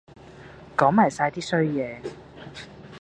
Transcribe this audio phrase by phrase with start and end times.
[0.75, 2.01] 講埋哂啲衰嘢